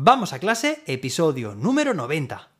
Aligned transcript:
Vamos 0.00 0.32
a 0.32 0.38
clase, 0.38 0.80
episodio 0.86 1.56
número 1.56 1.92
90. 1.92 2.50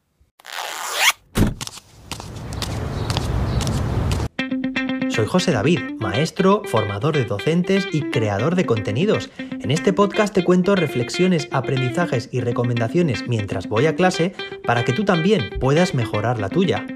Soy 5.09 5.25
José 5.25 5.53
David, 5.53 5.79
maestro, 6.01 6.63
formador 6.65 7.15
de 7.15 7.27
docentes 7.27 7.87
y 7.93 8.11
creador 8.11 8.57
de 8.57 8.67
contenidos. 8.67 9.31
En 9.39 9.71
este 9.71 9.93
podcast 9.93 10.35
te 10.35 10.43
cuento 10.43 10.75
reflexiones, 10.75 11.47
aprendizajes 11.53 12.29
y 12.33 12.41
recomendaciones 12.41 13.29
mientras 13.29 13.69
voy 13.69 13.87
a 13.87 13.95
clase 13.95 14.35
para 14.65 14.85
que 14.85 14.93
tú 14.93 15.05
también 15.05 15.61
puedas 15.61 15.95
mejorar 15.95 16.41
la 16.41 16.49
tuya. 16.49 16.89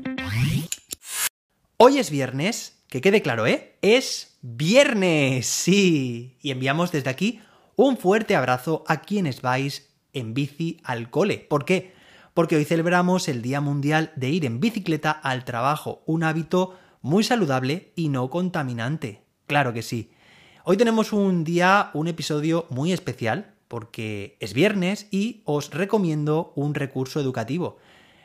Hoy 1.76 1.98
es 1.98 2.10
viernes, 2.10 2.82
que 2.88 3.00
quede 3.00 3.22
claro, 3.22 3.46
¿eh? 3.46 3.78
Es 3.80 4.38
viernes, 4.42 5.46
sí. 5.46 6.36
Y 6.42 6.50
enviamos 6.50 6.90
desde 6.90 7.10
aquí 7.10 7.40
un 7.76 7.96
fuerte 7.96 8.34
abrazo 8.34 8.82
a 8.88 9.02
quienes 9.02 9.40
vais 9.40 9.91
en 10.12 10.34
bici 10.34 10.80
al 10.84 11.10
cole. 11.10 11.38
¿Por 11.38 11.64
qué? 11.64 11.94
Porque 12.34 12.56
hoy 12.56 12.64
celebramos 12.64 13.28
el 13.28 13.42
Día 13.42 13.60
Mundial 13.60 14.12
de 14.16 14.30
ir 14.30 14.44
en 14.44 14.60
bicicleta 14.60 15.10
al 15.10 15.44
trabajo, 15.44 16.02
un 16.06 16.24
hábito 16.24 16.78
muy 17.02 17.24
saludable 17.24 17.92
y 17.96 18.08
no 18.08 18.30
contaminante. 18.30 19.22
Claro 19.46 19.72
que 19.72 19.82
sí. 19.82 20.12
Hoy 20.64 20.76
tenemos 20.76 21.12
un 21.12 21.44
día, 21.44 21.90
un 21.92 22.08
episodio 22.08 22.66
muy 22.70 22.92
especial, 22.92 23.54
porque 23.68 24.36
es 24.40 24.54
viernes 24.54 25.08
y 25.10 25.42
os 25.44 25.70
recomiendo 25.70 26.52
un 26.56 26.74
recurso 26.74 27.20
educativo. 27.20 27.78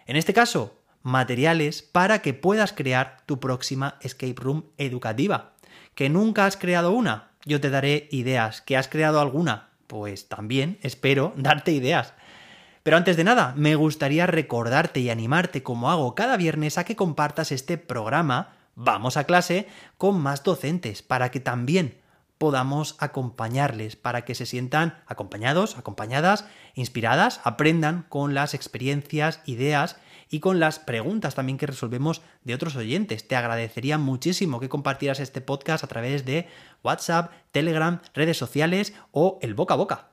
En 0.05 0.15
este 0.15 0.33
caso, 0.33 0.77
materiales 1.03 1.81
para 1.81 2.21
que 2.21 2.33
puedas 2.33 2.73
crear 2.73 3.23
tu 3.25 3.39
próxima 3.39 3.97
escape 4.01 4.35
room 4.37 4.65
educativa. 4.77 5.53
¿Que 5.95 6.09
nunca 6.09 6.45
has 6.45 6.57
creado 6.57 6.91
una? 6.91 7.31
Yo 7.45 7.59
te 7.59 7.69
daré 7.69 8.07
ideas. 8.11 8.61
¿Que 8.61 8.77
has 8.77 8.87
creado 8.87 9.19
alguna? 9.19 9.69
Pues 9.87 10.29
también 10.29 10.77
espero 10.81 11.33
darte 11.37 11.71
ideas. 11.71 12.13
Pero 12.83 12.95
antes 12.95 13.17
de 13.17 13.25
nada, 13.25 13.53
me 13.57 13.75
gustaría 13.75 14.27
recordarte 14.27 15.01
y 15.01 15.09
animarte, 15.09 15.63
como 15.63 15.91
hago 15.91 16.15
cada 16.15 16.37
viernes, 16.37 16.77
a 16.77 16.85
que 16.85 16.95
compartas 16.95 17.51
este 17.51 17.77
programa 17.77 18.53
vamos 18.75 19.17
a 19.17 19.25
clase 19.25 19.67
con 19.97 20.21
más 20.21 20.43
docentes 20.43 21.01
para 21.01 21.31
que 21.31 21.39
también 21.39 21.97
podamos 22.37 22.95
acompañarles, 22.99 23.95
para 23.95 24.23
que 24.23 24.35
se 24.35 24.45
sientan 24.45 25.01
acompañados, 25.07 25.77
acompañadas, 25.77 26.45
inspiradas, 26.75 27.41
aprendan 27.43 28.05
con 28.07 28.33
las 28.33 28.53
experiencias, 28.53 29.41
ideas 29.45 29.97
y 30.29 30.39
con 30.39 30.59
las 30.59 30.79
preguntas 30.79 31.35
también 31.35 31.57
que 31.57 31.67
resolvemos 31.67 32.21
de 32.43 32.53
otros 32.53 32.75
oyentes. 32.75 33.27
Te 33.27 33.35
agradecería 33.35 33.97
muchísimo 33.97 34.59
que 34.59 34.69
compartieras 34.69 35.19
este 35.19 35.41
podcast 35.41 35.83
a 35.83 35.87
través 35.87 36.25
de 36.25 36.47
WhatsApp, 36.83 37.31
Telegram, 37.51 38.01
redes 38.13 38.37
sociales 38.37 38.93
o 39.11 39.39
el 39.41 39.53
boca 39.53 39.73
a 39.73 39.77
boca. 39.77 40.07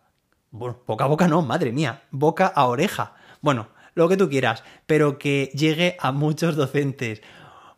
Bueno, 0.51 0.79
boca 0.87 1.05
a 1.05 1.09
boca 1.09 1.29
no, 1.29 1.43
madre 1.43 1.73
mía, 1.73 2.03
boca 2.11 2.47
a 2.47 2.67
oreja. 2.67 3.15
Bueno, 3.41 3.69
lo 3.95 4.09
que 4.09 4.17
tú 4.17 4.29
quieras, 4.29 4.65
pero 4.87 5.19
que 5.19 5.51
llegue 5.55 5.97
a 6.01 6.13
muchos 6.13 6.57
docentes. 6.57 7.23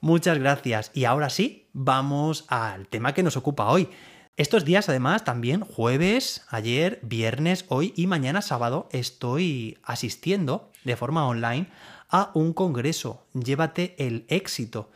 Muchas 0.00 0.38
gracias. 0.38 0.90
Y 0.94 1.04
ahora 1.04 1.30
sí, 1.30 1.68
vamos 1.72 2.44
al 2.48 2.88
tema 2.88 3.14
que 3.14 3.22
nos 3.22 3.36
ocupa 3.36 3.70
hoy. 3.70 3.88
Estos 4.36 4.66
días, 4.66 4.90
además, 4.90 5.24
también 5.24 5.62
jueves, 5.62 6.44
ayer, 6.50 7.00
viernes, 7.02 7.64
hoy 7.68 7.94
y 7.96 8.06
mañana 8.06 8.42
sábado, 8.42 8.86
estoy 8.92 9.78
asistiendo 9.82 10.70
de 10.84 10.96
forma 10.96 11.26
online 11.26 11.68
a 12.08 12.30
un 12.34 12.52
congreso. 12.52 13.26
Llévate 13.32 13.94
el 13.98 14.24
éxito. 14.28 14.90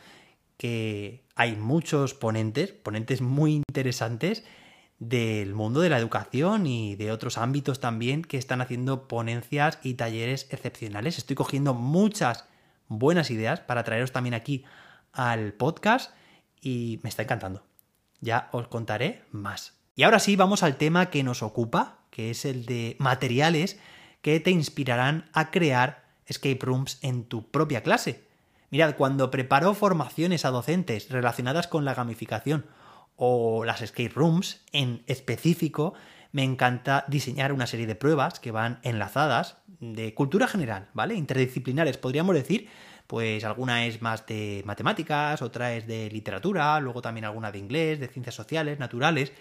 Que 0.57 1.23
hay 1.35 1.55
muchos 1.55 2.13
ponentes, 2.13 2.71
ponentes 2.71 3.21
muy 3.21 3.53
interesantes 3.53 4.43
del 4.99 5.55
mundo 5.55 5.81
de 5.81 5.89
la 5.89 5.97
educación 5.97 6.67
y 6.67 6.95
de 6.95 7.11
otros 7.11 7.39
ámbitos 7.39 7.79
también 7.79 8.21
que 8.21 8.37
están 8.37 8.61
haciendo 8.61 9.07
ponencias 9.07 9.79
y 9.81 9.95
talleres 9.95 10.47
excepcionales. 10.51 11.17
Estoy 11.17 11.35
cogiendo 11.35 11.73
muchas 11.73 12.45
buenas 12.87 13.31
ideas 13.31 13.61
para 13.61 13.83
traeros 13.83 14.11
también 14.11 14.35
aquí 14.35 14.63
al 15.11 15.53
podcast 15.53 16.13
y 16.61 16.99
me 17.01 17.09
está 17.09 17.23
encantando. 17.23 17.65
Ya 18.19 18.49
os 18.51 18.67
contaré 18.67 19.23
más. 19.31 19.73
Y 19.95 20.03
ahora 20.03 20.19
sí, 20.19 20.35
vamos 20.35 20.61
al 20.61 20.77
tema 20.77 21.09
que 21.09 21.23
nos 21.23 21.41
ocupa, 21.41 21.99
que 22.11 22.29
es 22.29 22.45
el 22.45 22.67
de 22.67 22.95
materiales 22.99 23.79
que 24.21 24.39
te 24.39 24.51
inspirarán 24.51 25.29
a 25.33 25.49
crear 25.49 26.10
escape 26.25 26.59
rooms 26.61 26.99
en 27.01 27.25
tu 27.25 27.49
propia 27.49 27.83
clase. 27.83 28.23
Mirad, 28.69 28.95
cuando 28.95 29.31
preparo 29.31 29.73
formaciones 29.73 30.45
a 30.45 30.51
docentes 30.51 31.09
relacionadas 31.09 31.67
con 31.67 31.83
la 31.83 31.93
gamificación 31.93 32.65
o 33.17 33.65
las 33.65 33.81
escape 33.81 34.13
rooms 34.15 34.61
en 34.71 35.03
específico, 35.07 35.93
me 36.31 36.43
encanta 36.43 37.05
diseñar 37.07 37.51
una 37.51 37.67
serie 37.67 37.85
de 37.85 37.95
pruebas 37.95 38.39
que 38.39 38.51
van 38.51 38.79
enlazadas 38.83 39.57
de 39.79 40.13
cultura 40.13 40.47
general, 40.47 40.87
¿vale? 40.93 41.15
Interdisciplinares, 41.15 41.97
podríamos 41.97 42.35
decir, 42.35 42.69
pues 43.07 43.43
alguna 43.43 43.85
es 43.85 44.01
más 44.01 44.25
de 44.25 44.63
matemáticas, 44.65 45.41
otra 45.41 45.73
es 45.73 45.85
de 45.85 46.09
literatura, 46.09 46.79
luego 46.79 47.01
también 47.01 47.25
alguna 47.25 47.51
de 47.51 47.59
inglés, 47.59 47.99
de 47.99 48.07
ciencias 48.07 48.35
sociales, 48.35 48.79
naturales. 48.79 49.33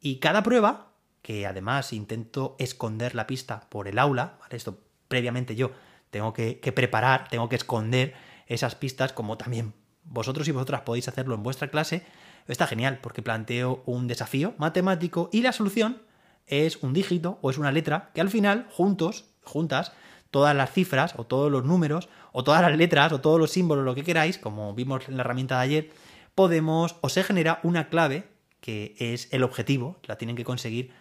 Y 0.00 0.16
cada 0.20 0.44
prueba, 0.44 0.92
que 1.22 1.46
además 1.46 1.92
intento 1.92 2.54
esconder 2.60 3.16
la 3.16 3.26
pista 3.26 3.66
por 3.68 3.88
el 3.88 3.98
aula, 3.98 4.36
¿vale? 4.40 4.56
Esto 4.56 4.78
previamente 5.08 5.56
yo 5.56 5.72
tengo 6.10 6.32
que, 6.32 6.56
preparar, 6.74 7.28
tengo 7.28 7.48
que 7.48 7.56
esconder 7.56 8.14
esas 8.46 8.74
pistas, 8.74 9.12
como 9.12 9.36
también 9.36 9.74
vosotros 10.04 10.48
y 10.48 10.52
vosotras 10.52 10.82
podéis 10.82 11.08
hacerlo 11.08 11.34
en 11.34 11.42
vuestra 11.42 11.68
clase, 11.68 12.04
está 12.48 12.66
genial 12.66 12.98
porque 13.00 13.22
planteo 13.22 13.82
un 13.86 14.08
desafío 14.08 14.54
matemático 14.58 15.30
y 15.32 15.42
la 15.42 15.52
solución 15.52 16.02
es 16.46 16.82
un 16.82 16.92
dígito 16.92 17.38
o 17.42 17.50
es 17.50 17.58
una 17.58 17.70
letra 17.70 18.10
que 18.12 18.20
al 18.20 18.28
final, 18.28 18.66
juntos, 18.70 19.26
juntas, 19.44 19.92
todas 20.30 20.54
las 20.56 20.72
cifras 20.72 21.14
o 21.16 21.24
todos 21.24 21.50
los 21.50 21.64
números 21.64 22.08
o 22.32 22.42
todas 22.42 22.62
las 22.62 22.76
letras 22.76 23.12
o 23.12 23.20
todos 23.20 23.38
los 23.38 23.50
símbolos, 23.50 23.84
lo 23.84 23.94
que 23.94 24.04
queráis, 24.04 24.38
como 24.38 24.74
vimos 24.74 25.08
en 25.08 25.16
la 25.16 25.22
herramienta 25.22 25.56
de 25.56 25.62
ayer, 25.62 25.90
podemos 26.34 26.96
o 27.02 27.08
se 27.08 27.22
genera 27.22 27.60
una 27.62 27.88
clave 27.88 28.28
que 28.60 28.94
es 28.98 29.32
el 29.32 29.42
objetivo, 29.42 29.98
la 30.06 30.18
tienen 30.18 30.36
que 30.36 30.44
conseguir 30.44 30.92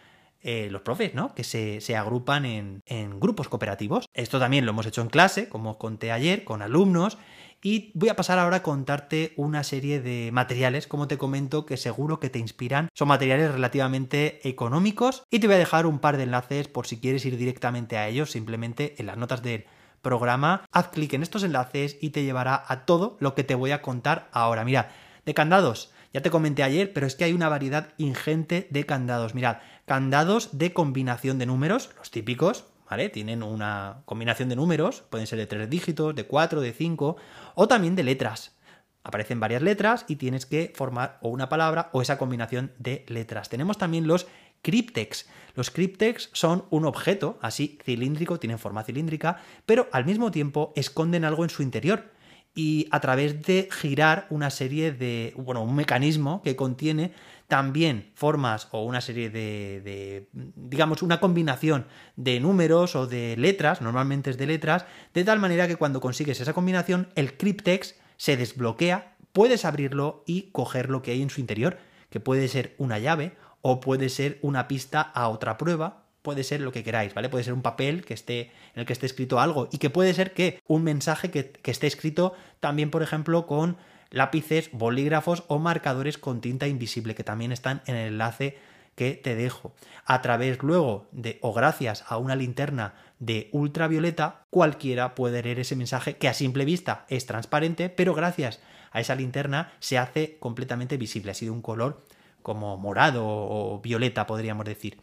eh, 0.42 0.70
los 0.72 0.82
profes, 0.82 1.14
¿no? 1.14 1.36
Que 1.36 1.44
se, 1.44 1.82
se 1.82 1.98
agrupan 1.98 2.46
en, 2.46 2.82
en, 2.86 3.20
grupos 3.20 3.50
cooperativos. 3.50 4.06
Esto 4.14 4.40
también 4.40 4.66
lo 4.66 4.72
hemos 4.72 4.86
hecho 4.86 5.02
en 5.02 5.10
clase, 5.10 5.50
como 5.50 5.72
os 5.72 5.78
conté 5.78 6.12
ayer, 6.12 6.44
con 6.44 6.62
alumnos, 6.62 7.18
y 7.62 7.92
voy 7.94 8.10
a 8.10 8.16
pasar 8.16 8.40
ahora 8.40 8.58
a 8.58 8.64
contarte 8.64 9.34
una 9.36 9.64
serie 9.64 10.00
de 10.00 10.30
materiales, 10.32 10.88
como 10.88 11.08
te 11.08 11.18
comento, 11.18 11.66
que 11.66 11.76
seguro 11.76 12.20
que 12.20 12.30
te 12.30 12.40
inspiran. 12.40 12.88
Son 12.94 13.10
materiales 13.10 13.52
relativamente 13.52 14.48
económicos 14.48 15.24
y 15.30 15.40
te 15.40 15.48
voy 15.48 15.56
a 15.56 15.60
dejar 15.60 15.86
un 15.86 16.00
par 16.00 16.16
de 16.16 16.24
enlaces 16.24 16.70
por 16.70 16.88
si 16.88 17.00
quieres 17.00 17.26
ir 17.26 17.36
directamente 17.36 17.98
a 17.98 18.08
ellos, 18.08 18.32
simplemente 18.32 18.96
en 18.98 19.08
las 19.08 19.18
notas 19.18 19.44
del 19.44 19.66
programa. 20.02 20.64
Haz 20.72 20.88
clic 20.90 21.14
en 21.14 21.24
estos 21.24 21.44
enlaces 21.44 21.98
y 22.00 22.12
te 22.12 22.24
llevará 22.24 22.64
a 22.66 22.86
todo 22.86 23.18
lo 23.20 23.36
que 23.36 23.44
te 23.44 23.56
voy 23.56 23.72
a 23.72 23.82
contar 23.82 24.30
ahora. 24.32 24.64
Mirad, 24.64 24.86
de 25.26 25.34
candados. 25.34 25.92
Ya 26.14 26.22
te 26.22 26.32
comenté 26.32 26.64
ayer, 26.64 26.92
pero 26.92 27.06
es 27.06 27.16
que 27.16 27.24
hay 27.24 27.34
una 27.34 27.50
variedad 27.50 27.94
ingente 27.98 28.68
de 28.72 28.86
candados. 28.86 29.36
Mirad, 29.36 29.58
candados 29.86 30.58
de 30.58 30.74
combinación 30.74 31.38
de 31.38 31.46
números, 31.46 31.92
los 31.98 32.10
típicos, 32.10 32.66
¿vale? 32.90 33.10
Tienen 33.10 33.44
una 33.44 34.02
combinación 34.06 34.50
de 34.50 34.56
números, 34.56 35.04
pueden 35.10 35.28
ser 35.28 35.38
de 35.38 35.46
tres 35.46 35.70
dígitos, 35.70 36.16
de 36.16 36.26
cuatro, 36.26 36.62
de 36.62 36.74
cinco, 36.74 37.18
o 37.54 37.68
también 37.68 37.96
de 37.96 38.04
letras. 38.04 38.58
Aparecen 39.04 39.40
varias 39.40 39.62
letras 39.62 40.06
y 40.08 40.16
tienes 40.16 40.46
que 40.46 40.74
formar 40.76 41.20
o 41.22 41.30
una 41.30 41.48
palabra 41.48 41.90
o 41.94 42.02
esa 42.02 42.18
combinación 42.18 42.74
de 42.80 43.06
letras. 43.08 43.50
Tenemos 43.50 43.78
también 43.78 44.08
los 44.08 44.28
cryptex. 44.62 45.30
Los 45.56 45.72
cryptex 45.72 46.30
son 46.34 46.66
un 46.70 46.86
objeto 46.86 47.38
así 47.42 47.78
cilíndrico, 47.84 48.40
tienen 48.40 48.60
forma 48.60 48.84
cilíndrica, 48.84 49.38
pero 49.66 49.88
al 49.92 50.06
mismo 50.06 50.32
tiempo 50.32 50.74
esconden 50.76 51.24
algo 51.24 51.44
en 51.44 51.50
su 51.50 51.62
interior. 51.64 52.12
Y 52.56 52.88
a 52.92 53.00
través 53.00 53.42
de 53.44 53.70
girar 53.72 54.28
una 54.30 54.50
serie 54.50 54.92
de, 54.92 55.34
bueno, 55.38 55.64
un 55.64 55.76
mecanismo 55.76 56.42
que 56.42 56.56
contiene 56.56 57.14
también 57.48 58.12
formas 58.14 58.68
o 58.72 58.84
una 58.84 59.02
serie 59.02 59.30
de, 59.30 60.28
digamos, 60.34 61.02
una 61.02 61.20
combinación 61.20 61.88
de 62.16 62.40
números 62.40 62.96
o 62.96 63.08
de 63.08 63.36
letras, 63.38 63.82
normalmente 63.82 64.30
es 64.30 64.38
de 64.38 64.46
letras, 64.46 64.86
de 65.14 65.24
tal 65.24 65.40
manera 65.40 65.68
que 65.68 65.76
cuando 65.76 66.00
consigues 66.00 66.40
esa 66.40 66.54
combinación, 66.54 67.10
el 67.16 67.38
cryptex 67.38 67.96
se 68.18 68.38
desbloquea, 68.38 69.16
puedes 69.32 69.66
abrirlo 69.66 70.24
y 70.28 70.52
coger 70.52 70.90
lo 70.90 71.02
que 71.02 71.12
hay 71.12 71.22
en 71.22 71.30
su 71.30 71.42
interior, 71.42 71.78
que 72.10 72.20
puede 72.20 72.48
ser 72.48 72.76
una 72.78 73.00
llave 73.00 73.36
o 73.62 73.80
puede 73.80 74.10
ser 74.10 74.38
una 74.42 74.68
pista 74.68 75.02
a 75.02 75.30
otra 75.30 75.58
prueba, 75.58 76.09
puede 76.30 76.44
ser 76.44 76.62
lo 76.62 76.72
que 76.72 76.84
queráis, 76.84 77.16
¿vale? 77.16 77.28
Puede 77.28 77.44
ser 77.44 77.54
un 77.54 77.64
papel 77.64 78.06
que 78.06 78.14
esté, 78.14 78.52
en 78.76 78.82
el 78.82 78.86
que 78.86 78.94
esté 78.94 79.08
escrito 79.08 79.40
algo 79.40 79.68
y 79.72 79.80
que 79.80 79.90
puede 79.90 80.14
ser 80.14 80.32
que 80.32 80.62
un 80.68 80.84
mensaje 80.84 81.32
que, 81.32 81.50
que 81.50 81.72
esté 81.72 81.88
escrito 81.88 82.34
también, 82.60 82.92
por 82.92 83.02
ejemplo, 83.02 83.48
con 83.48 83.78
lápices, 84.12 84.70
bolígrafos 84.72 85.44
o 85.48 85.58
marcadores 85.58 86.20
con 86.20 86.40
tinta 86.40 86.68
invisible 86.68 87.16
que 87.16 87.24
también 87.24 87.52
están 87.52 87.82
en 87.88 87.96
el 87.96 88.10
enlace 88.10 88.60
que 88.94 89.14
te 89.14 89.34
dejo. 89.34 89.74
A 90.06 90.22
través 90.22 90.62
luego 90.62 91.08
de 91.12 91.40
o 91.42 91.52
gracias 91.52 92.04
a 92.08 92.18
una 92.18 92.36
linterna 92.36 92.94
de 93.18 93.50
ultravioleta, 93.52 94.46
cualquiera 94.52 95.16
puede 95.16 95.42
leer 95.42 95.58
ese 95.58 95.76
mensaje 95.76 96.18
que 96.18 96.28
a 96.28 96.36
simple 96.36 96.64
vista 96.64 97.08
es 97.10 97.26
transparente, 97.26 97.90
pero 97.90 98.14
gracias 98.14 98.60
a 98.92 99.00
esa 99.00 99.16
linterna 99.16 99.74
se 99.80 99.98
hace 99.98 100.38
completamente 100.38 100.96
visible, 100.98 101.32
ha 101.32 101.34
sido 101.34 101.54
un 101.54 101.64
color 101.64 102.06
como 102.44 102.78
morado 102.78 103.26
o 103.26 103.82
violeta 103.82 104.28
podríamos 104.28 104.66
decir. 104.66 105.02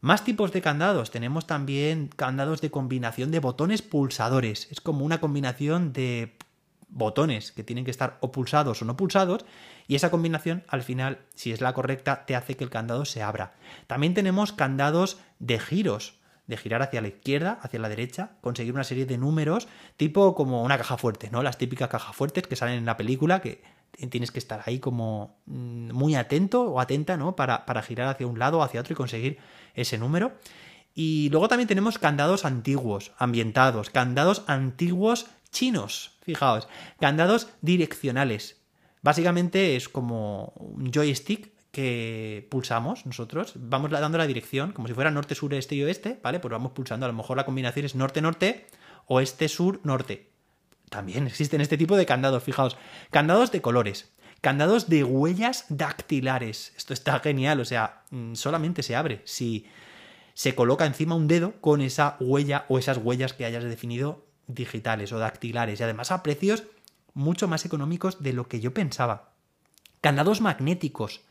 Más 0.00 0.24
tipos 0.24 0.52
de 0.52 0.60
candados. 0.60 1.10
Tenemos 1.10 1.46
también 1.46 2.08
candados 2.14 2.60
de 2.60 2.70
combinación 2.70 3.30
de 3.30 3.40
botones 3.40 3.82
pulsadores. 3.82 4.68
Es 4.70 4.80
como 4.80 5.04
una 5.04 5.20
combinación 5.20 5.92
de 5.92 6.36
botones 6.88 7.52
que 7.52 7.64
tienen 7.64 7.84
que 7.84 7.90
estar 7.90 8.18
o 8.20 8.30
pulsados 8.30 8.82
o 8.82 8.84
no 8.84 8.96
pulsados 8.96 9.44
y 9.88 9.96
esa 9.96 10.10
combinación 10.10 10.64
al 10.68 10.82
final, 10.82 11.20
si 11.34 11.52
es 11.52 11.60
la 11.60 11.72
correcta, 11.72 12.24
te 12.26 12.36
hace 12.36 12.56
que 12.56 12.64
el 12.64 12.70
candado 12.70 13.04
se 13.04 13.22
abra. 13.22 13.54
También 13.86 14.14
tenemos 14.14 14.52
candados 14.52 15.18
de 15.38 15.58
giros, 15.58 16.14
de 16.46 16.56
girar 16.56 16.82
hacia 16.82 17.00
la 17.00 17.08
izquierda, 17.08 17.58
hacia 17.62 17.80
la 17.80 17.88
derecha, 17.88 18.32
conseguir 18.40 18.74
una 18.74 18.84
serie 18.84 19.06
de 19.06 19.18
números, 19.18 19.66
tipo 19.96 20.34
como 20.34 20.62
una 20.62 20.78
caja 20.78 20.96
fuerte, 20.96 21.30
¿no? 21.30 21.42
Las 21.42 21.58
típicas 21.58 21.88
cajas 21.88 22.14
fuertes 22.14 22.46
que 22.46 22.56
salen 22.56 22.78
en 22.78 22.86
la 22.86 22.96
película, 22.96 23.40
que 23.40 23.62
tienes 24.10 24.30
que 24.30 24.38
estar 24.38 24.62
ahí 24.66 24.78
como 24.78 25.38
mm, 25.46 25.92
muy 25.92 26.14
atento 26.14 26.62
o 26.62 26.80
atenta, 26.80 27.16
¿no? 27.16 27.36
Para, 27.36 27.66
para 27.66 27.82
girar 27.82 28.08
hacia 28.08 28.26
un 28.26 28.38
lado 28.38 28.58
o 28.58 28.62
hacia 28.62 28.80
otro 28.80 28.92
y 28.92 28.96
conseguir 28.96 29.38
ese 29.74 29.98
número. 29.98 30.32
Y 30.94 31.28
luego 31.30 31.48
también 31.48 31.68
tenemos 31.68 31.98
candados 31.98 32.44
antiguos, 32.44 33.12
ambientados, 33.18 33.90
candados 33.90 34.44
antiguos 34.46 35.26
chinos, 35.50 36.18
fijaos, 36.22 36.68
candados 37.00 37.48
direccionales. 37.60 38.62
Básicamente 39.02 39.76
es 39.76 39.88
como 39.88 40.52
un 40.56 40.90
joystick 40.92 41.52
que 41.70 42.46
pulsamos 42.50 43.04
nosotros, 43.04 43.52
vamos 43.56 43.90
dando 43.90 44.16
la 44.16 44.26
dirección, 44.26 44.72
como 44.72 44.88
si 44.88 44.94
fuera 44.94 45.10
norte, 45.10 45.34
sur, 45.34 45.52
este 45.52 45.74
y 45.74 45.82
oeste, 45.82 46.18
¿vale? 46.22 46.40
Pues 46.40 46.50
vamos 46.50 46.72
pulsando, 46.72 47.04
a 47.04 47.08
lo 47.10 47.14
mejor 47.14 47.36
la 47.36 47.44
combinación 47.44 47.84
es 47.84 47.94
norte, 47.94 48.22
norte, 48.22 48.66
oeste, 49.06 49.48
sur, 49.48 49.80
norte. 49.84 50.30
También 50.90 51.26
existen 51.26 51.60
este 51.60 51.78
tipo 51.78 51.96
de 51.96 52.06
candados, 52.06 52.42
fijaos, 52.42 52.76
candados 53.10 53.52
de 53.52 53.60
colores, 53.60 54.10
candados 54.40 54.88
de 54.88 55.04
huellas 55.04 55.64
dactilares. 55.68 56.72
Esto 56.76 56.94
está 56.94 57.18
genial, 57.20 57.60
o 57.60 57.64
sea, 57.64 58.02
mm, 58.10 58.34
solamente 58.34 58.82
se 58.82 58.96
abre 58.96 59.22
si 59.24 59.66
se 60.34 60.54
coloca 60.54 60.86
encima 60.86 61.14
un 61.14 61.28
dedo 61.28 61.54
con 61.60 61.80
esa 61.80 62.16
huella 62.20 62.66
o 62.68 62.78
esas 62.78 62.98
huellas 62.98 63.32
que 63.32 63.46
hayas 63.46 63.64
definido 63.64 64.26
digitales 64.46 65.12
o 65.12 65.18
dactilares 65.18 65.80
y 65.80 65.82
además 65.82 66.12
a 66.12 66.22
precios 66.22 66.64
mucho 67.14 67.48
más 67.48 67.64
económicos 67.64 68.22
de 68.22 68.34
lo 68.34 68.46
que 68.46 68.60
yo 68.60 68.74
pensaba. 68.74 69.32
Candados 70.02 70.42
magnéticos, 70.42 71.22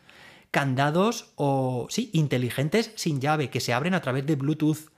candados 0.49 1.31
o, 1.35 1.87
sí, 1.89 2.09
inteligentes 2.13 2.91
sin 2.95 3.21
llave, 3.21 3.49
que 3.49 3.59
se 3.59 3.73
abren 3.73 3.93
a 3.93 4.01
través 4.01 4.25
de 4.25 4.35
Bluetooth, 4.35 4.89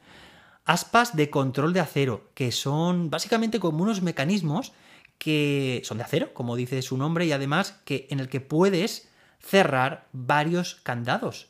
aspas 0.68 1.16
de 1.16 1.30
control 1.30 1.74
de 1.74 1.80
acero, 1.80 2.30
que 2.36 2.52
son 2.52 3.10
básicamente 3.10 3.60
como 3.60 3.84
unos 3.84 4.02
mecanismos 4.02 4.74
que 5.18 5.82
son 5.86 5.98
de 5.98 6.04
acero, 6.04 6.34
como 6.34 6.56
dice 6.56 6.82
su 6.82 6.98
nombre, 6.98 7.26
y 7.26 7.32
además 7.32 7.80
que 7.86 8.06
en 8.12 8.20
el 8.20 8.30
que 8.30 8.42
puedes 8.42 9.10
cerrar 9.40 10.08
varios 10.12 10.76
candados. 10.84 11.48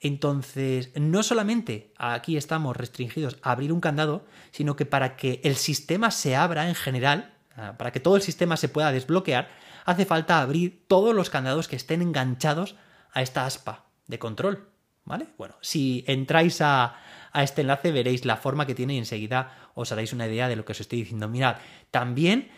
Entonces, 0.00 0.90
no 0.94 1.22
solamente 1.22 1.92
aquí 1.96 2.36
estamos 2.36 2.76
restringidos 2.76 3.38
a 3.42 3.52
abrir 3.52 3.72
un 3.72 3.80
candado, 3.80 4.26
sino 4.50 4.76
que 4.76 4.86
para 4.86 5.16
que 5.16 5.40
el 5.42 5.56
sistema 5.56 6.10
se 6.10 6.36
abra 6.36 6.68
en 6.68 6.74
general, 6.74 7.34
ah, 7.56 7.74
para 7.78 7.92
que 7.92 8.00
todo 8.00 8.16
el 8.16 8.22
sistema 8.22 8.56
se 8.56 8.68
pueda 8.68 8.92
desbloquear, 8.92 9.48
hace 9.86 10.04
falta 10.04 10.40
abrir 10.40 10.84
todos 10.86 11.14
los 11.14 11.30
candados 11.30 11.66
que 11.66 11.76
estén 11.76 12.02
enganchados 12.02 12.76
a 13.12 13.22
esta 13.22 13.46
aspa 13.46 13.86
de 14.06 14.18
control. 14.18 14.68
¿Vale? 15.10 15.26
Bueno, 15.36 15.56
si 15.60 16.04
entráis 16.06 16.60
a, 16.60 16.94
este 17.34 17.62
enlace 17.62 17.90
veréis 17.90 18.24
la 18.24 18.36
forma 18.36 18.64
que 18.64 18.76
tiene 18.76 18.94
y 18.94 18.98
enseguida 18.98 19.70
os 19.74 19.90
haréis 19.90 20.12
una 20.12 20.28
idea 20.28 20.48
de 20.48 20.54
lo 20.54 20.64
que 20.64 20.70
os 20.70 20.80
estoy 20.80 21.00
diciendo. 21.00 21.26
Mirad, 21.26 21.56
también 21.90 22.48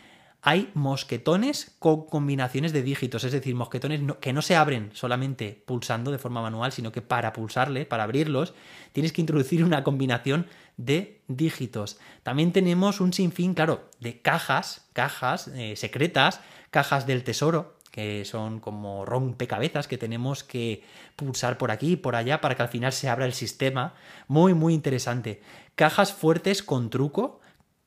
hay 0.43 0.71
mosquetones 0.75 1.75
con 1.79 2.05
combinaciones 2.05 2.75
de 2.75 2.83
dígitos, 2.83 3.25
es 3.25 3.33
decir, 3.33 3.55
mosquetones 3.55 4.03
que 4.21 4.35
no 4.35 4.43
se 4.43 4.55
abren 4.55 4.91
solamente 4.93 5.63
pulsando 5.65 6.11
de 6.11 6.19
forma 6.19 6.43
manual, 6.43 6.73
sino 6.73 6.93
que 6.93 7.01
para 7.01 7.33
pulsarle, 7.33 7.87
para 7.87 8.03
abrirlos, 8.03 8.53
tienes 8.93 9.15
que 9.15 9.23
introducir 9.23 9.65
una 9.65 9.83
combinación 9.83 10.47
de 10.77 11.23
dígitos. 11.29 11.99
También 12.23 12.53
tenemos 12.53 13.01
un 13.01 13.15
sinfín, 13.15 13.55
claro, 13.55 13.89
de 13.99 14.21
cajas, 14.21 14.91
cajas 14.93 15.49
eh, 15.49 15.75
secretas, 15.77 16.41
cajas 16.71 17.07
del 17.07 17.25
tesoro, 17.25 17.79
que 17.93 18.25
son 18.25 18.59
como 18.59 19.05
rompecabezas 19.05 19.87
que 19.87 19.99
tenemos 19.99 20.43
que 20.43 20.83
pulsar 21.15 21.59
por 21.59 21.71
aquí 21.71 21.93
y 21.93 21.97
por 21.97 22.17
allá 22.17 22.41
para 22.41 22.56
que 22.56 22.62
al 22.62 22.69
final 22.69 22.93
se 22.93 23.09
abra 23.09 23.27
el 23.27 23.35
sistema. 23.35 23.94
Muy, 24.27 24.55
muy 24.55 24.73
interesante. 24.73 25.43
Cajas 25.77 26.12
fuertes 26.12 26.62
con 26.62 26.89
truco, 26.89 27.41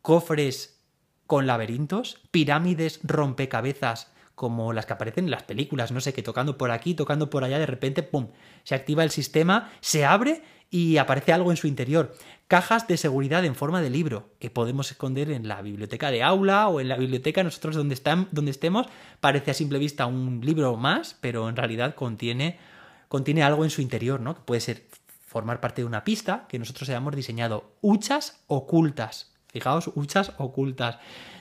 cofres 0.04 0.80
con 1.26 1.48
laberintos, 1.48 2.22
pirámides 2.30 3.00
rompecabezas 3.04 4.12
como 4.36 4.74
las 4.74 4.86
que 4.86 4.94
aparecen 4.94 5.26
en 5.26 5.32
las 5.32 5.44
películas, 5.44 5.92
no 5.92 6.02
sé, 6.02 6.14
que 6.14 6.22
tocando 6.22 6.58
por 6.58 6.72
aquí, 6.72 6.94
tocando 6.94 7.30
por 7.30 7.44
allá, 7.44 7.58
de 7.58 7.66
repente, 7.66 8.04
¡pum!, 8.04 8.28
se 8.64 8.76
activa 8.76 9.04
el 9.04 9.10
sistema, 9.10 9.72
se 9.80 10.06
abre 10.06 10.44
y 10.70 10.98
aparece 10.98 11.32
algo 11.32 11.52
en 11.52 11.58
su 11.58 11.68
interior. 11.68 12.14
Cajas 12.48 12.88
de 12.88 12.98
seguridad 12.98 13.46
en 13.46 13.56
forma 13.56 13.82
de 13.82 13.90
libro 13.90 14.30
que 14.40 14.50
podemos 14.50 14.92
esconder 14.92 15.32
en 15.32 15.48
la 15.48 15.62
biblioteca 15.62 16.12
de 16.12 16.22
aula 16.22 16.68
o 16.68 16.80
en 16.80 16.90
la 16.90 16.98
biblioteca 16.98 17.44
nosotros 17.44 17.76
donde, 17.76 17.98
donde 18.32 18.52
estemos. 18.52 18.88
Parece 19.20 19.52
a 19.52 19.54
simple 19.54 19.80
vista 19.80 20.06
un 20.06 20.42
libro 20.44 20.76
más, 20.76 21.18
pero 21.22 21.50
en 21.50 21.56
realidad 21.56 21.96
contiene, 21.96 22.60
contiene 23.08 23.42
algo 23.42 23.64
en 23.64 23.70
su 23.70 23.82
interior, 23.82 24.20
¿no? 24.20 24.36
Que 24.36 24.42
puede 24.42 24.62
ser 24.62 24.86
formar 25.26 25.60
parte 25.60 25.82
de 25.82 25.86
una 25.88 26.04
pista 26.04 26.46
que 26.48 26.60
nosotros 26.60 26.90
hayamos 26.90 27.16
diseñado. 27.16 27.72
Huchas 27.82 28.44
ocultas. 28.48 29.34
Fijaos, 29.48 29.90
huchas 29.96 30.34
ocultas. 30.38 30.98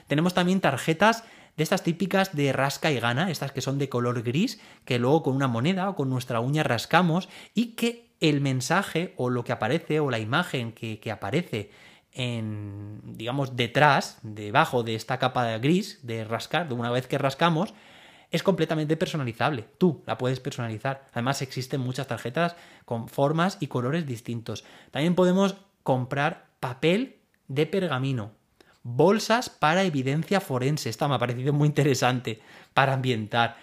Tenemos 0.07 0.33
también 0.33 0.61
tarjetas 0.61 1.23
de 1.57 1.63
estas 1.63 1.83
típicas 1.83 2.35
de 2.35 2.51
rasca 2.53 2.91
y 2.91 2.99
gana, 2.99 3.31
estas 3.31 3.51
que 3.51 3.61
son 3.61 3.77
de 3.77 3.89
color 3.89 4.23
gris, 4.23 4.59
que 4.83 4.99
luego 4.99 5.23
con 5.23 5.35
una 5.35 5.47
moneda 5.47 5.89
o 5.89 5.95
con 5.95 6.09
nuestra 6.09 6.39
uña 6.39 6.63
rascamos 6.63 7.29
y 7.53 7.75
que 7.75 8.09
el 8.19 8.41
mensaje 8.41 9.13
o 9.17 9.29
lo 9.29 9.43
que 9.43 9.51
aparece 9.51 9.99
o 9.99 10.09
la 10.09 10.19
imagen 10.19 10.71
que, 10.71 11.11
aparece 11.11 11.71
en, 12.11 13.01
digamos, 13.03 13.55
detrás, 13.55 14.19
debajo 14.23 14.83
de 14.83 14.95
esta 14.95 15.19
capa 15.19 15.57
gris 15.57 15.99
de 16.03 16.23
rascar, 16.23 16.67
de 16.67 16.75
una 16.75 16.91
vez 16.91 17.07
que 17.07 17.17
rascamos, 17.17 17.73
es 18.31 18.43
completamente 18.43 18.97
personalizable. 18.97 19.65
Tú 19.77 20.03
la 20.05 20.17
puedes 20.17 20.39
personalizar. 20.39 21.07
Además 21.13 21.41
existen 21.41 21.81
muchas 21.81 22.07
tarjetas 22.07 22.55
con 22.83 23.07
formas 23.07 23.57
y 23.59 23.67
colores 23.67 24.05
distintos. 24.05 24.65
También 24.91 25.15
podemos 25.15 25.55
comprar 25.83 26.47
papel 26.59 27.17
de 27.47 27.65
pergamino, 27.65 28.31
bolsas 28.85 29.49
para 29.49 29.83
evidencia 29.83 30.39
forense. 30.39 30.89
Esta 30.89 31.07
me 31.07 31.15
ha 31.15 31.19
parecido 31.19 31.51
muy 31.51 31.67
interesante 31.67 32.39
para 32.75 32.93
ambientar. 32.93 33.57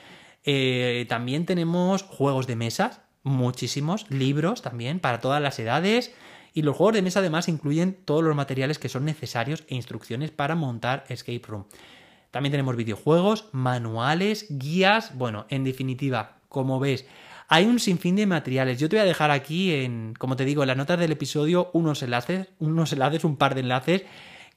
Eh, 0.45 1.07
también 1.09 1.47
tenemos 1.47 2.03
juegos 2.03 2.49
de 2.49 2.57
mesas 2.57 3.01
muchísimos 3.23 4.11
libros 4.11 4.63
también 4.63 4.99
para 4.99 5.21
todas 5.21 5.41
las 5.41 5.59
edades. 5.61 6.13
Y 6.55 6.63
los 6.63 6.77
juegos 6.77 6.95
de 6.95 7.03
mesa 7.03 7.21
además 7.21 7.49
incluyen 7.49 7.97
todos 8.05 8.25
los 8.25 8.35
materiales 8.35 8.81
que 8.81 8.89
son 8.89 9.05
necesarios 9.05 9.63
e 9.69 9.77
instrucciones 9.77 10.33
para 10.33 10.57
montar 10.57 11.05
Escape 11.09 11.43
Room. 11.47 11.67
También 12.33 12.51
tenemos 12.51 12.75
videojuegos, 12.75 13.49
manuales, 13.53 14.47
guías, 14.51 15.17
bueno, 15.17 15.47
en 15.51 15.63
definitiva, 15.65 16.39
como 16.49 16.81
ves, 16.81 17.07
hay 17.49 17.67
un 17.67 17.79
sinfín 17.79 18.17
de 18.17 18.27
materiales. 18.27 18.79
Yo 18.79 18.89
te 18.89 18.97
voy 18.97 19.03
a 19.03 19.07
dejar 19.07 19.31
aquí 19.31 19.73
en, 19.73 20.15
como 20.19 20.37
te 20.37 20.45
digo, 20.45 20.63
en 20.63 20.69
las 20.69 20.77
notas 20.77 20.99
del 20.99 21.13
episodio 21.13 21.71
unos 21.75 22.03
enlaces, 22.03 22.49
unos 22.59 22.93
enlaces, 22.93 23.25
un 23.25 23.37
par 23.37 23.55
de 23.55 23.61
enlaces 23.61 24.03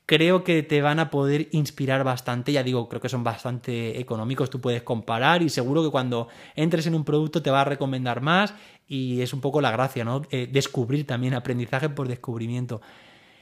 creo 0.06 0.44
que 0.44 0.64
te 0.64 0.82
van 0.82 1.00
a 1.00 1.10
poder 1.10 1.48
inspirar 1.52 2.04
bastante. 2.04 2.52
Ya 2.52 2.64
digo, 2.64 2.88
creo 2.90 3.02
que 3.02 3.10
son 3.10 3.24
bastante 3.24 4.00
económicos, 4.00 4.50
tú 4.50 4.62
puedes 4.62 4.84
comparar 4.84 5.42
y 5.42 5.50
seguro 5.50 5.84
que 5.84 5.90
cuando 5.90 6.28
entres 6.56 6.88
en 6.88 6.96
un 6.96 7.04
producto 7.04 7.42
te 7.42 7.52
va 7.52 7.62
a 7.62 7.66
recomendar 7.66 8.22
más 8.22 8.54
y 8.88 9.22
es 9.22 9.34
un 9.34 9.42
poco 9.42 9.62
la 9.62 9.72
gracia, 9.72 10.06
¿no? 10.06 10.22
Eh, 10.30 10.48
descubrir 10.52 11.08
también 11.08 11.34
aprendizaje 11.34 11.90
por 11.90 12.08
descubrimiento. 12.08 12.82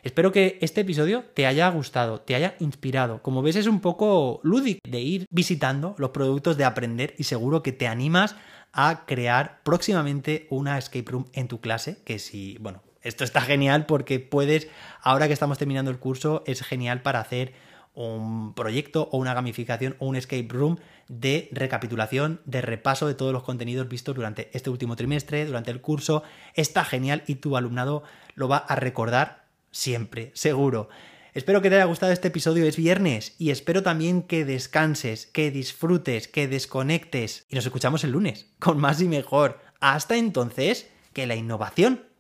Espero 0.03 0.33
que 0.33 0.57
este 0.61 0.81
episodio 0.81 1.23
te 1.33 1.45
haya 1.45 1.69
gustado, 1.69 2.19
te 2.19 2.35
haya 2.35 2.55
inspirado. 2.59 3.21
Como 3.21 3.41
ves 3.41 3.55
es 3.55 3.67
un 3.67 3.79
poco 3.79 4.41
lúdico 4.43 4.81
de 4.83 4.99
ir 4.99 5.25
visitando 5.29 5.95
los 5.97 6.09
productos 6.09 6.57
de 6.57 6.65
aprender 6.65 7.15
y 7.17 7.23
seguro 7.23 7.63
que 7.63 7.71
te 7.71 7.87
animas 7.87 8.35
a 8.73 9.05
crear 9.05 9.61
próximamente 9.63 10.47
una 10.49 10.77
escape 10.77 11.09
room 11.09 11.25
en 11.31 11.47
tu 11.47 11.61
clase, 11.61 12.01
que 12.03 12.19
si, 12.19 12.57
bueno, 12.59 12.81
esto 13.03 13.23
está 13.23 13.41
genial 13.41 13.85
porque 13.85 14.19
puedes, 14.19 14.67
ahora 15.01 15.27
que 15.27 15.33
estamos 15.33 15.57
terminando 15.57 15.91
el 15.91 15.99
curso, 15.99 16.43
es 16.47 16.61
genial 16.63 17.01
para 17.01 17.19
hacer 17.19 17.53
un 17.93 18.53
proyecto 18.55 19.09
o 19.11 19.17
una 19.17 19.33
gamificación 19.33 19.95
o 19.99 20.07
un 20.07 20.15
escape 20.15 20.47
room 20.49 20.77
de 21.07 21.49
recapitulación, 21.51 22.41
de 22.45 22.61
repaso 22.61 23.07
de 23.07 23.13
todos 23.13 23.33
los 23.33 23.43
contenidos 23.43 23.87
vistos 23.87 24.15
durante 24.15 24.49
este 24.53 24.69
último 24.69 24.95
trimestre, 24.95 25.45
durante 25.45 25.71
el 25.71 25.81
curso. 25.81 26.23
Está 26.55 26.83
genial 26.85 27.23
y 27.27 27.35
tu 27.35 27.55
alumnado 27.55 28.03
lo 28.35 28.47
va 28.47 28.57
a 28.57 28.75
recordar 28.75 29.45
siempre, 29.71 30.31
seguro. 30.33 30.89
Espero 31.33 31.61
que 31.61 31.69
te 31.69 31.75
haya 31.75 31.85
gustado 31.85 32.11
este 32.11 32.27
episodio, 32.27 32.65
es 32.65 32.77
viernes 32.77 33.35
y 33.39 33.49
espero 33.49 33.81
también 33.81 34.21
que 34.21 34.45
descanses, 34.45 35.25
que 35.25 35.51
disfrutes, 35.51 36.27
que 36.27 36.47
desconectes 36.47 37.47
y 37.49 37.55
nos 37.55 37.65
escuchamos 37.65 38.03
el 38.03 38.11
lunes 38.11 38.47
con 38.59 38.79
más 38.79 39.01
y 39.01 39.07
mejor. 39.07 39.59
Hasta 39.79 40.15
entonces, 40.15 40.89
que 41.11 41.27
la 41.27 41.35
innovación 41.35 42.12